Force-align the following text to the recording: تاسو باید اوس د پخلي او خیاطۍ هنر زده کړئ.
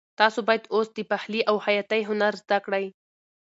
تاسو 0.19 0.39
باید 0.47 0.63
اوس 0.75 0.87
د 0.93 0.99
پخلي 1.11 1.41
او 1.49 1.55
خیاطۍ 1.65 2.01
هنر 2.09 2.33
زده 2.43 2.57
کړئ. 2.65 2.85